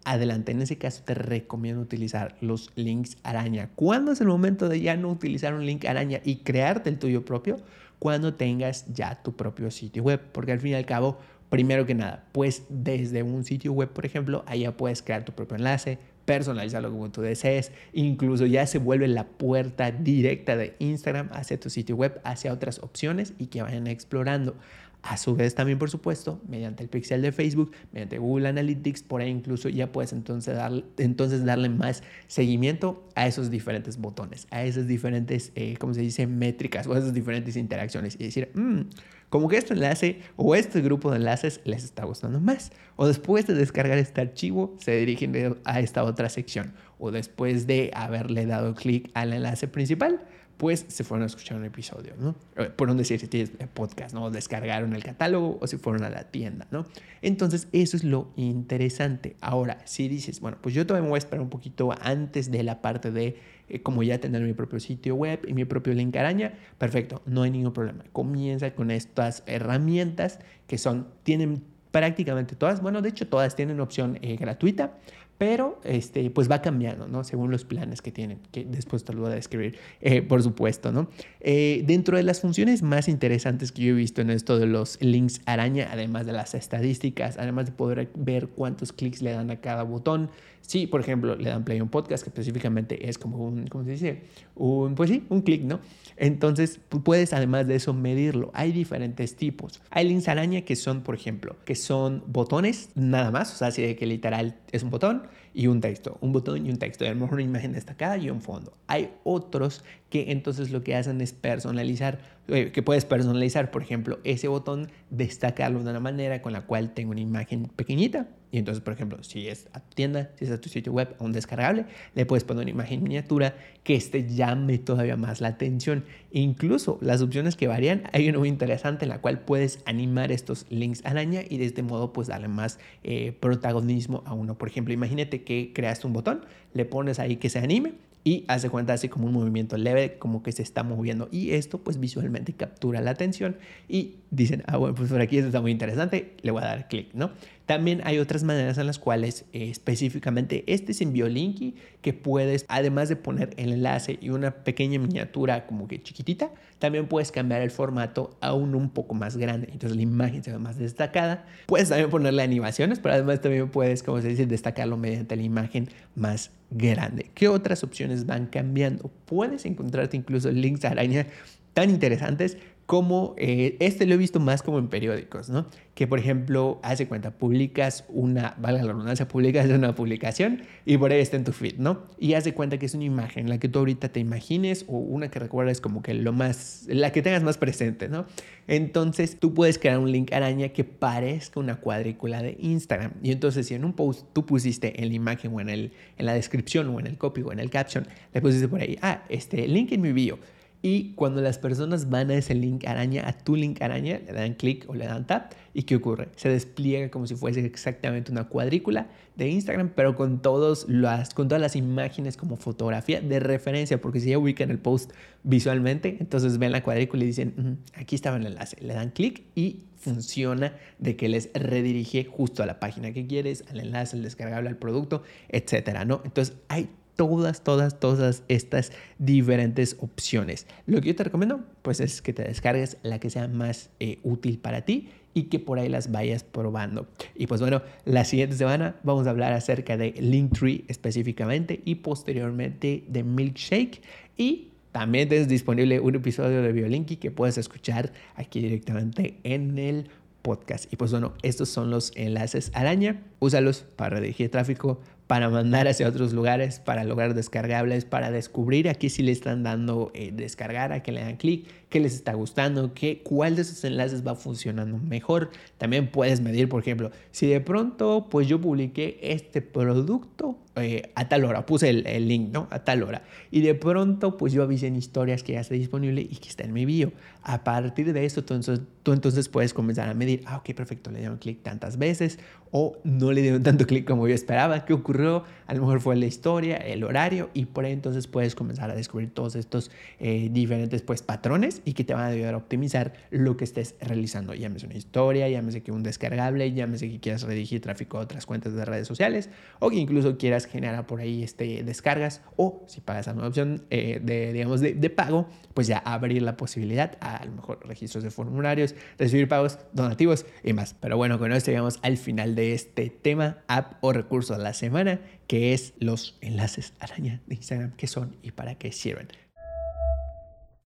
adelante. 0.04 0.50
En 0.50 0.62
ese 0.62 0.78
caso 0.78 1.04
te 1.04 1.14
recomiendo 1.14 1.80
utilizar 1.80 2.36
los 2.40 2.72
links 2.74 3.18
araña. 3.22 3.70
¿Cuándo 3.76 4.10
es 4.10 4.20
el 4.20 4.26
momento 4.26 4.68
de 4.68 4.80
ya 4.80 4.96
no 4.96 5.10
utilizar 5.10 5.54
un 5.54 5.66
link 5.66 5.84
araña 5.84 6.20
y 6.24 6.38
crearte 6.38 6.90
el 6.90 6.98
tuyo 6.98 7.24
propio? 7.24 7.58
Cuando 8.00 8.34
tengas 8.34 8.92
ya 8.92 9.22
tu 9.22 9.36
propio 9.36 9.70
sitio 9.70 10.02
web, 10.02 10.20
porque 10.32 10.50
al 10.50 10.58
fin 10.58 10.72
y 10.72 10.74
al 10.74 10.86
cabo, 10.86 11.18
primero 11.50 11.86
que 11.86 11.94
nada, 11.94 12.24
pues 12.32 12.64
desde 12.68 13.22
un 13.22 13.44
sitio 13.44 13.72
web, 13.72 13.90
por 13.90 14.06
ejemplo, 14.06 14.42
allá 14.48 14.76
puedes 14.76 15.02
crear 15.02 15.24
tu 15.24 15.30
propio 15.30 15.56
enlace, 15.56 16.00
personalizarlo 16.30 16.92
como 16.92 17.10
tú 17.10 17.22
desees, 17.22 17.72
incluso 17.92 18.46
ya 18.46 18.64
se 18.64 18.78
vuelve 18.78 19.08
la 19.08 19.26
puerta 19.26 19.90
directa 19.90 20.56
de 20.56 20.76
Instagram 20.78 21.28
hacia 21.32 21.58
tu 21.58 21.70
sitio 21.70 21.96
web, 21.96 22.20
hacia 22.22 22.52
otras 22.52 22.78
opciones 22.84 23.32
y 23.36 23.46
que 23.46 23.62
vayan 23.62 23.88
explorando. 23.88 24.54
A 25.02 25.16
su 25.16 25.34
vez 25.34 25.54
también, 25.54 25.78
por 25.78 25.90
supuesto, 25.90 26.40
mediante 26.46 26.82
el 26.82 26.88
pixel 26.88 27.22
de 27.22 27.32
Facebook, 27.32 27.72
mediante 27.92 28.18
Google 28.18 28.48
Analytics, 28.48 29.02
por 29.02 29.22
ahí 29.22 29.30
incluso 29.30 29.68
ya 29.68 29.90
puedes 29.92 30.12
entonces, 30.12 30.54
darle, 30.54 30.84
entonces 30.98 31.44
darle 31.44 31.70
más 31.70 32.02
seguimiento 32.26 33.02
a 33.14 33.26
esos 33.26 33.50
diferentes 33.50 33.96
botones, 33.96 34.46
a 34.50 34.62
esas 34.64 34.86
diferentes, 34.86 35.52
eh, 35.54 35.76
¿cómo 35.78 35.94
se 35.94 36.02
dice?, 36.02 36.26
métricas 36.26 36.86
o 36.86 36.92
a 36.92 36.98
esas 36.98 37.14
diferentes 37.14 37.56
interacciones 37.56 38.16
y 38.18 38.24
decir, 38.24 38.50
mmm, 38.54 38.82
como 39.30 39.48
que 39.48 39.56
este 39.56 39.74
enlace 39.74 40.20
o 40.36 40.54
este 40.56 40.80
grupo 40.80 41.10
de 41.10 41.18
enlaces 41.18 41.60
les 41.64 41.84
está 41.84 42.04
gustando 42.04 42.40
más. 42.40 42.72
O 42.96 43.06
después 43.06 43.46
de 43.46 43.54
descargar 43.54 43.96
este 43.96 44.20
archivo, 44.20 44.76
se 44.80 44.96
dirigen 44.96 45.56
a 45.64 45.80
esta 45.80 46.02
otra 46.02 46.28
sección. 46.28 46.72
O 46.98 47.12
después 47.12 47.68
de 47.68 47.92
haberle 47.94 48.44
dado 48.44 48.74
clic 48.74 49.08
al 49.14 49.32
enlace 49.32 49.68
principal, 49.68 50.20
pues 50.60 50.84
se 50.88 51.04
fueron 51.04 51.22
a 51.22 51.26
escuchar 51.26 51.56
un 51.56 51.64
episodio, 51.64 52.12
¿no? 52.18 52.34
Eh, 52.58 52.68
por 52.68 52.86
no 52.86 52.94
decir 52.94 53.18
si 53.18 53.28
tienes 53.28 53.50
podcast, 53.72 54.14
¿no? 54.14 54.30
Descargaron 54.30 54.94
el 54.94 55.02
catálogo 55.02 55.56
o 55.58 55.66
si 55.66 55.78
fueron 55.78 56.04
a 56.04 56.10
la 56.10 56.24
tienda, 56.24 56.66
¿no? 56.70 56.84
Entonces, 57.22 57.66
eso 57.72 57.96
es 57.96 58.04
lo 58.04 58.28
interesante. 58.36 59.36
Ahora, 59.40 59.78
si 59.86 60.06
dices, 60.06 60.40
bueno, 60.40 60.58
pues 60.60 60.74
yo 60.74 60.86
todavía 60.86 61.04
me 61.04 61.08
voy 61.08 61.16
a 61.16 61.20
esperar 61.20 61.40
un 61.40 61.48
poquito 61.48 61.94
antes 62.02 62.50
de 62.50 62.62
la 62.62 62.82
parte 62.82 63.10
de 63.10 63.38
eh, 63.70 63.80
como 63.80 64.02
ya 64.02 64.20
tener 64.20 64.42
mi 64.42 64.52
propio 64.52 64.80
sitio 64.80 65.14
web 65.14 65.40
y 65.48 65.54
mi 65.54 65.64
propio 65.64 65.94
link 65.94 66.14
araña, 66.16 66.52
perfecto, 66.76 67.22
no 67.24 67.40
hay 67.40 67.50
ningún 67.50 67.72
problema. 67.72 68.04
Comienza 68.12 68.74
con 68.74 68.90
estas 68.90 69.42
herramientas 69.46 70.40
que 70.66 70.76
son, 70.76 71.08
tienen 71.22 71.62
prácticamente 71.90 72.54
todas, 72.54 72.82
bueno, 72.82 73.00
de 73.00 73.08
hecho 73.08 73.26
todas 73.26 73.56
tienen 73.56 73.80
opción 73.80 74.18
eh, 74.20 74.36
gratuita, 74.36 74.92
pero 75.40 75.80
este, 75.84 76.28
pues 76.28 76.50
va 76.50 76.60
cambiando, 76.60 77.08
¿no? 77.08 77.24
Según 77.24 77.50
los 77.50 77.64
planes 77.64 78.02
que 78.02 78.12
tienen, 78.12 78.40
que 78.52 78.66
después 78.66 79.04
te 79.04 79.14
lo 79.14 79.22
voy 79.22 79.32
a 79.32 79.34
describir, 79.36 79.78
eh, 80.02 80.20
por 80.20 80.42
supuesto, 80.42 80.92
¿no? 80.92 81.08
Eh, 81.40 81.82
dentro 81.86 82.18
de 82.18 82.22
las 82.24 82.42
funciones 82.42 82.82
más 82.82 83.08
interesantes 83.08 83.72
que 83.72 83.80
yo 83.84 83.92
he 83.92 83.96
visto 83.96 84.20
en 84.20 84.28
esto 84.28 84.58
de 84.58 84.66
los 84.66 85.00
links 85.00 85.40
araña, 85.46 85.88
además 85.90 86.26
de 86.26 86.32
las 86.32 86.52
estadísticas, 86.52 87.38
además 87.38 87.64
de 87.64 87.72
poder 87.72 88.10
ver 88.16 88.48
cuántos 88.48 88.92
clics 88.92 89.22
le 89.22 89.32
dan 89.32 89.50
a 89.50 89.62
cada 89.62 89.82
botón, 89.82 90.28
si, 90.60 90.86
por 90.86 91.00
ejemplo, 91.00 91.34
le 91.34 91.48
dan 91.48 91.64
play 91.64 91.78
a 91.78 91.82
un 91.82 91.88
podcast, 91.88 92.22
que 92.22 92.28
específicamente 92.28 93.08
es 93.08 93.16
como 93.16 93.38
un, 93.38 93.66
¿cómo 93.66 93.84
se 93.84 93.92
dice? 93.92 94.22
Un, 94.56 94.94
pues 94.94 95.08
sí, 95.08 95.24
un 95.30 95.40
clic, 95.40 95.62
¿no? 95.62 95.80
Entonces, 96.18 96.80
puedes 97.02 97.32
además 97.32 97.66
de 97.66 97.76
eso 97.76 97.94
medirlo. 97.94 98.50
Hay 98.52 98.72
diferentes 98.72 99.36
tipos. 99.36 99.80
Hay 99.88 100.06
links 100.06 100.28
araña 100.28 100.60
que 100.60 100.76
son, 100.76 101.00
por 101.00 101.14
ejemplo, 101.14 101.56
que 101.64 101.74
son 101.74 102.22
botones 102.26 102.90
nada 102.94 103.30
más, 103.30 103.54
o 103.54 103.56
sea, 103.56 103.68
así 103.68 103.80
de 103.80 103.96
que 103.96 104.04
literal 104.04 104.58
es 104.70 104.82
un 104.82 104.90
botón 104.90 105.29
y 105.52 105.66
un 105.66 105.80
texto, 105.80 106.18
un 106.20 106.32
botón 106.32 106.66
y 106.66 106.70
un 106.70 106.78
texto, 106.78 107.04
y 107.04 107.08
a 107.08 107.14
lo 107.14 107.20
mejor 107.20 107.34
una 107.34 107.42
imagen 107.42 107.72
destacada 107.72 108.16
y 108.16 108.30
un 108.30 108.40
fondo. 108.40 108.72
Hay 108.86 109.10
otros 109.24 109.84
que 110.10 110.32
entonces 110.32 110.70
lo 110.70 110.82
que 110.82 110.96
hacen 110.96 111.20
es 111.20 111.32
personalizar, 111.32 112.18
eh, 112.48 112.72
que 112.72 112.82
puedes 112.82 113.04
personalizar, 113.04 113.70
por 113.70 113.82
ejemplo, 113.82 114.18
ese 114.24 114.48
botón, 114.48 114.90
destacarlo 115.08 115.82
de 115.84 115.90
una 115.90 116.00
manera 116.00 116.42
con 116.42 116.52
la 116.52 116.62
cual 116.62 116.92
tengo 116.92 117.12
una 117.12 117.20
imagen 117.20 117.68
pequeñita. 117.76 118.28
Y 118.52 118.58
entonces, 118.58 118.82
por 118.82 118.92
ejemplo, 118.92 119.22
si 119.22 119.46
es 119.46 119.68
a 119.72 119.78
tu 119.78 119.94
tienda, 119.94 120.32
si 120.36 120.44
es 120.44 120.50
a 120.50 120.60
tu 120.60 120.68
sitio 120.68 120.92
web 120.92 121.14
o 121.18 121.24
un 121.24 121.32
descargable, 121.32 121.86
le 122.16 122.26
puedes 122.26 122.42
poner 122.42 122.62
una 122.62 122.72
imagen 122.72 123.04
miniatura 123.04 123.54
que 123.84 123.94
este 123.94 124.26
llame 124.26 124.78
todavía 124.78 125.16
más 125.16 125.40
la 125.40 125.48
atención. 125.48 126.04
incluso 126.32 126.98
las 127.00 127.22
opciones 127.22 127.54
que 127.54 127.68
varían, 127.68 128.02
hay 128.12 128.28
una 128.28 128.40
muy 128.40 128.48
interesante 128.48 129.04
en 129.04 129.10
la 129.10 129.20
cual 129.20 129.40
puedes 129.40 129.80
animar 129.84 130.32
estos 130.32 130.66
links 130.70 131.04
araña 131.06 131.42
y 131.48 131.58
de 131.58 131.66
este 131.66 131.84
modo 131.84 132.12
pues 132.12 132.26
darle 132.26 132.48
más 132.48 132.80
eh, 133.04 133.32
protagonismo 133.38 134.24
a 134.26 134.34
uno. 134.34 134.58
Por 134.58 134.68
ejemplo, 134.68 134.92
imagínate 134.92 135.44
que 135.44 135.72
creaste 135.72 136.08
un 136.08 136.12
botón, 136.12 136.44
le 136.74 136.84
pones 136.84 137.20
ahí 137.20 137.36
que 137.36 137.48
se 137.48 137.60
anime 137.60 137.94
y 138.22 138.44
hace 138.48 138.68
cuenta 138.68 138.92
así 138.92 139.08
como 139.08 139.26
un 139.26 139.32
movimiento 139.32 139.76
leve, 139.76 140.18
como 140.18 140.42
que 140.42 140.52
se 140.52 140.62
está 140.62 140.82
moviendo. 140.82 141.28
Y 141.30 141.52
esto 141.52 141.78
pues 141.78 141.98
visualmente 141.98 142.52
captura 142.52 143.00
la 143.00 143.12
atención 143.12 143.56
y 143.88 144.16
dicen, 144.30 144.62
ah, 144.66 144.76
bueno, 144.76 144.94
pues 144.94 145.10
por 145.10 145.20
aquí 145.20 145.38
esto 145.38 145.48
está 145.48 145.60
muy 145.60 145.70
interesante, 145.70 146.36
le 146.42 146.50
voy 146.50 146.62
a 146.62 146.66
dar 146.66 146.88
clic, 146.88 147.08
¿no? 147.14 147.30
También 147.70 148.00
hay 148.02 148.18
otras 148.18 148.42
maneras 148.42 148.78
en 148.78 148.86
las 148.88 148.98
cuales 148.98 149.44
eh, 149.52 149.70
específicamente 149.70 150.64
este 150.66 150.90
es 150.90 151.00
en 151.02 151.12
Biolinky 151.12 151.76
que 152.00 152.12
puedes, 152.12 152.64
además 152.66 153.08
de 153.08 153.14
poner 153.14 153.50
el 153.58 153.72
enlace 153.72 154.18
y 154.20 154.30
una 154.30 154.50
pequeña 154.50 154.98
miniatura 154.98 155.68
como 155.68 155.86
que 155.86 156.02
chiquitita, 156.02 156.50
también 156.80 157.06
puedes 157.06 157.30
cambiar 157.30 157.62
el 157.62 157.70
formato 157.70 158.36
a 158.40 158.54
un 158.54 158.74
un 158.74 158.90
poco 158.90 159.14
más 159.14 159.36
grande. 159.36 159.68
Entonces 159.70 159.94
la 159.94 160.02
imagen 160.02 160.42
se 160.42 160.50
ve 160.50 160.58
más 160.58 160.78
destacada. 160.78 161.46
Puedes 161.66 161.90
también 161.90 162.10
ponerle 162.10 162.42
animaciones, 162.42 162.98
pero 162.98 163.14
además 163.14 163.40
también 163.40 163.68
puedes, 163.68 164.02
como 164.02 164.20
se 164.20 164.26
dice, 164.26 164.46
destacarlo 164.46 164.96
mediante 164.96 165.36
la 165.36 165.42
imagen 165.42 165.88
más 166.16 166.50
grande. 166.72 167.30
¿Qué 167.34 167.46
otras 167.46 167.84
opciones 167.84 168.26
van 168.26 168.46
cambiando? 168.46 169.12
Puedes 169.26 169.64
encontrarte 169.64 170.16
incluso 170.16 170.50
links 170.50 170.84
araña 170.84 171.28
tan 171.72 171.88
interesantes 171.88 172.56
como 172.90 173.36
eh, 173.38 173.76
este 173.78 174.04
lo 174.04 174.14
he 174.14 174.16
visto 174.16 174.40
más 174.40 174.64
como 174.64 174.80
en 174.80 174.88
periódicos, 174.88 175.48
¿no? 175.48 175.68
Que 176.00 176.06
por 176.06 176.18
ejemplo, 176.18 176.80
hace 176.82 177.06
cuenta, 177.06 177.30
publicas 177.30 178.06
una, 178.08 178.54
valga 178.56 178.84
la 178.84 178.92
redundancia, 178.92 179.28
publicas 179.28 179.68
una 179.68 179.94
publicación 179.94 180.62
y 180.86 180.96
por 180.96 181.12
ahí 181.12 181.20
está 181.20 181.36
en 181.36 181.44
tu 181.44 181.52
feed, 181.52 181.74
¿no? 181.76 182.06
Y 182.18 182.32
hace 182.32 182.54
cuenta 182.54 182.78
que 182.78 182.86
es 182.86 182.94
una 182.94 183.04
imagen, 183.04 183.50
la 183.50 183.58
que 183.58 183.68
tú 183.68 183.80
ahorita 183.80 184.08
te 184.08 184.18
imagines 184.18 184.86
o 184.88 184.96
una 184.96 185.30
que 185.30 185.38
recuerdes 185.38 185.82
como 185.82 186.02
que 186.02 186.14
lo 186.14 186.32
más, 186.32 186.86
la 186.88 187.12
que 187.12 187.20
tengas 187.20 187.42
más 187.42 187.58
presente, 187.58 188.08
¿no? 188.08 188.24
Entonces 188.66 189.38
tú 189.38 189.52
puedes 189.52 189.78
crear 189.78 189.98
un 189.98 190.10
link 190.10 190.32
araña 190.32 190.70
que 190.70 190.84
parezca 190.84 191.60
una 191.60 191.76
cuadrícula 191.76 192.40
de 192.40 192.56
Instagram. 192.58 193.12
Y 193.22 193.30
entonces 193.30 193.66
si 193.66 193.74
en 193.74 193.84
un 193.84 193.92
post 193.92 194.24
tú 194.32 194.46
pusiste 194.46 195.02
en 195.02 195.10
la 195.10 195.14
imagen 195.14 195.52
o 195.52 195.60
en, 195.60 195.68
el, 195.68 195.92
en 196.16 196.24
la 196.24 196.32
descripción 196.32 196.88
o 196.88 196.98
en 196.98 197.08
el 197.08 197.18
copy 197.18 197.42
o 197.42 197.52
en 197.52 197.60
el 197.60 197.68
caption, 197.68 198.06
le 198.32 198.40
pusiste 198.40 198.68
por 198.68 198.80
ahí, 198.80 198.98
ah, 199.02 199.24
este 199.28 199.68
link 199.68 199.92
en 199.92 200.00
mi 200.00 200.12
bio 200.12 200.38
y 200.82 201.12
cuando 201.12 201.42
las 201.42 201.58
personas 201.58 202.08
van 202.08 202.30
a 202.30 202.34
ese 202.34 202.54
link 202.54 202.86
araña, 202.86 203.28
a 203.28 203.32
tu 203.32 203.54
link 203.54 203.82
araña, 203.82 204.18
le 204.24 204.32
dan 204.32 204.54
clic 204.54 204.88
o 204.88 204.94
le 204.94 205.04
dan 205.04 205.26
tap, 205.26 205.52
¿y 205.74 205.82
qué 205.82 205.96
ocurre? 205.96 206.28
Se 206.36 206.48
despliega 206.48 207.10
como 207.10 207.26
si 207.26 207.34
fuese 207.34 207.64
exactamente 207.66 208.32
una 208.32 208.48
cuadrícula 208.48 209.08
de 209.36 209.48
Instagram, 209.48 209.90
pero 209.94 210.16
con, 210.16 210.40
todos 210.40 210.88
las, 210.88 211.34
con 211.34 211.48
todas 211.48 211.60
las 211.60 211.76
imágenes 211.76 212.38
como 212.38 212.56
fotografía 212.56 213.20
de 213.20 213.40
referencia, 213.40 214.00
porque 214.00 214.20
si 214.20 214.30
ya 214.30 214.38
ubican 214.38 214.70
el 214.70 214.78
post 214.78 215.12
visualmente, 215.42 216.16
entonces 216.18 216.56
ven 216.56 216.72
la 216.72 216.82
cuadrícula 216.82 217.24
y 217.24 217.26
dicen, 217.26 217.78
aquí 217.94 218.14
estaba 218.14 218.38
el 218.38 218.46
enlace, 218.46 218.76
le 218.80 218.94
dan 218.94 219.10
clic 219.10 219.42
y 219.54 219.84
funciona 219.96 220.74
de 220.98 221.14
que 221.14 221.28
les 221.28 221.50
redirige 221.52 222.24
justo 222.24 222.62
a 222.62 222.66
la 222.66 222.80
página 222.80 223.12
que 223.12 223.26
quieres, 223.26 223.64
al 223.70 223.80
enlace, 223.80 224.16
al 224.16 224.22
descargable, 224.22 224.70
al 224.70 224.78
producto, 224.78 225.22
etcétera, 225.50 226.06
¿no? 226.06 226.22
Entonces 226.24 226.56
hay 226.68 226.88
todas, 227.20 227.62
todas, 227.62 228.00
todas 228.00 228.44
estas 228.48 228.92
diferentes 229.18 229.94
opciones. 230.00 230.66
Lo 230.86 231.02
que 231.02 231.08
yo 231.08 231.16
te 231.16 231.24
recomiendo, 231.24 231.60
pues 231.82 232.00
es 232.00 232.22
que 232.22 232.32
te 232.32 232.44
descargues 232.44 232.96
la 233.02 233.18
que 233.18 233.28
sea 233.28 233.46
más 233.46 233.90
eh, 234.00 234.18
útil 234.22 234.58
para 234.58 234.86
ti 234.86 235.10
y 235.34 235.44
que 235.44 235.58
por 235.58 235.78
ahí 235.78 235.90
las 235.90 236.10
vayas 236.10 236.44
probando. 236.44 237.08
Y 237.36 237.46
pues 237.46 237.60
bueno, 237.60 237.82
la 238.06 238.24
siguiente 238.24 238.56
semana 238.56 238.96
vamos 239.02 239.26
a 239.26 239.30
hablar 239.30 239.52
acerca 239.52 239.98
de 239.98 240.12
Linktree 240.12 240.86
específicamente 240.88 241.82
y 241.84 241.96
posteriormente 241.96 243.04
de 243.06 243.22
Milkshake 243.22 244.00
y 244.38 244.68
también 244.90 245.28
tienes 245.28 245.46
disponible 245.46 246.00
un 246.00 246.14
episodio 246.14 246.62
de 246.62 246.72
Biolinky 246.72 247.16
que 247.16 247.30
puedes 247.30 247.58
escuchar 247.58 248.14
aquí 248.34 248.62
directamente 248.62 249.36
en 249.44 249.76
el 249.78 250.08
podcast. 250.40 250.90
Y 250.90 250.96
pues 250.96 251.10
bueno, 251.10 251.34
estos 251.42 251.68
son 251.68 251.90
los 251.90 252.12
enlaces 252.16 252.70
araña. 252.72 253.22
Úsalos 253.40 253.84
para 253.96 254.16
redirigir 254.16 254.50
tráfico, 254.50 255.00
para 255.30 255.48
mandar 255.48 255.86
hacia 255.86 256.08
otros 256.08 256.32
lugares, 256.32 256.80
para 256.80 257.04
lograr 257.04 257.34
descargables, 257.34 258.04
para 258.04 258.32
descubrir 258.32 258.88
a 258.88 258.94
qué 258.94 259.08
sí 259.08 259.22
le 259.22 259.30
están 259.30 259.62
dando 259.62 260.10
eh, 260.12 260.32
descargar, 260.34 260.92
a 260.92 261.04
qué 261.04 261.12
le 261.12 261.20
dan 261.20 261.36
clic, 261.36 261.68
qué 261.90 262.00
les 262.00 262.14
está 262.14 262.32
gustando, 262.32 262.94
qué, 262.94 263.20
cuál 263.22 263.56
de 263.56 263.62
esos 263.62 263.84
enlaces 263.84 264.26
va 264.26 264.34
funcionando 264.34 264.96
mejor. 264.98 265.50
También 265.76 266.10
puedes 266.10 266.40
medir, 266.40 266.68
por 266.68 266.80
ejemplo, 266.80 267.10
si 267.32 267.46
de 267.48 267.60
pronto 267.60 268.28
pues 268.30 268.48
yo 268.48 268.60
publiqué 268.60 269.18
este 269.20 269.60
producto 269.60 270.56
eh, 270.76 271.10
a 271.16 271.28
tal 271.28 271.44
hora, 271.44 271.66
puse 271.66 271.90
el, 271.90 272.28
link, 272.28 272.52
¿no? 272.52 272.68
A 272.70 272.84
tal 272.84 273.02
hora. 273.02 273.22
Y 273.50 273.60
de 273.60 273.74
pronto, 273.74 274.36
pues 274.36 274.52
yo 274.52 274.62
avisé 274.62 274.86
en 274.86 274.94
historias 274.94 275.42
que 275.42 275.54
ya 275.54 275.60
está 275.60 275.74
disponible 275.74 276.22
y 276.22 276.36
que 276.36 276.48
está 276.48 276.62
en 276.62 276.72
mi 276.72 276.86
bio. 276.86 277.12
A 277.42 277.64
partir 277.64 278.12
de 278.12 278.24
esto, 278.24 278.44
tú 278.44 278.54
entonces, 278.54 278.86
tú 279.02 279.12
entonces 279.12 279.48
puedes 279.48 279.74
comenzar 279.74 280.08
a 280.08 280.14
medir, 280.14 280.42
ah, 280.46 280.58
ok, 280.58 280.72
perfecto, 280.74 281.10
le 281.10 281.18
dieron 281.18 281.38
clic 281.38 281.62
tantas 281.62 281.98
veces 281.98 282.38
o 282.70 282.96
no 283.02 283.32
le 283.32 283.42
dieron 283.42 283.62
tanto 283.64 283.84
clic 283.84 284.06
como 284.06 284.28
yo 284.28 284.34
esperaba. 284.34 284.84
¿Qué 284.84 284.92
ocurrió? 284.92 285.44
A 285.66 285.74
lo 285.74 285.80
mejor 285.80 286.00
fue 286.00 286.14
la 286.16 286.26
historia, 286.26 286.76
el 286.76 287.02
horario 287.02 287.50
y 287.52 287.64
por 287.64 287.84
ahí 287.84 287.92
entonces 287.92 288.28
puedes 288.28 288.54
comenzar 288.54 288.90
a 288.90 288.94
descubrir 288.94 289.34
todos 289.34 289.56
estos 289.56 289.90
eh, 290.20 290.48
diferentes 290.52 291.02
pues 291.02 291.22
patrones 291.22 291.79
y 291.84 291.92
que 291.92 292.04
te 292.04 292.14
van 292.14 292.24
a 292.24 292.26
ayudar 292.28 292.54
a 292.54 292.56
optimizar 292.56 293.12
lo 293.30 293.56
que 293.56 293.64
estés 293.64 293.94
realizando. 294.00 294.54
Llámese 294.54 294.86
una 294.86 294.96
historia, 294.96 295.48
llámese 295.48 295.82
que 295.82 295.92
un 295.92 296.02
descargable, 296.02 296.72
llámese 296.72 297.10
que 297.10 297.20
quieras 297.20 297.42
redirigir 297.42 297.80
tráfico 297.80 298.18
a 298.18 298.20
otras 298.20 298.46
cuentas 298.46 298.74
de 298.74 298.84
redes 298.84 299.08
sociales 299.08 299.50
o 299.78 299.90
que 299.90 299.96
incluso 299.96 300.38
quieras 300.38 300.66
generar 300.66 301.06
por 301.06 301.20
ahí 301.20 301.42
este, 301.42 301.82
descargas 301.82 302.42
o 302.56 302.84
si 302.86 303.00
pagas 303.00 303.28
a 303.28 303.32
una 303.32 303.48
opción 303.48 303.84
eh, 303.90 304.20
de, 304.22 304.52
digamos, 304.52 304.80
de, 304.80 304.94
de, 304.94 305.10
pago, 305.10 305.48
pues 305.74 305.86
ya 305.86 305.98
abrir 305.98 306.42
la 306.42 306.56
posibilidad 306.56 307.16
a, 307.20 307.36
a 307.36 307.44
lo 307.44 307.52
mejor 307.52 307.86
registros 307.86 308.24
de 308.24 308.30
formularios, 308.30 308.94
recibir 309.18 309.48
pagos, 309.48 309.78
donativos 309.92 310.46
y 310.62 310.72
más. 310.72 310.94
Pero 311.00 311.16
bueno, 311.16 311.38
con 311.38 311.52
esto 311.52 311.70
llegamos 311.70 311.98
al 312.02 312.16
final 312.16 312.54
de 312.54 312.74
este 312.74 313.10
tema, 313.10 313.58
app 313.68 313.94
o 314.00 314.12
recurso 314.12 314.56
de 314.56 314.62
la 314.62 314.74
semana, 314.74 315.20
que 315.46 315.72
es 315.72 315.94
los 315.98 316.38
enlaces 316.40 316.92
araña 317.00 317.42
de 317.46 317.56
Instagram, 317.56 317.92
qué 317.96 318.06
son 318.06 318.36
y 318.42 318.52
para 318.52 318.76
qué 318.76 318.92
sirven. 318.92 319.28